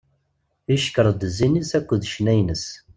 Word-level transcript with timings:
Icekkeṛ-d 0.75 1.21
zzin-is 1.33 1.71
akked 1.79 2.01
ccna-ines. 2.09 2.65